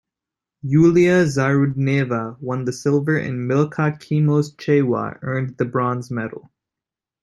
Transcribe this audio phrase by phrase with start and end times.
[0.65, 6.49] Yuliya Zarudneva won the silver and Milcah Chemos Cheywa earned the bronze medal.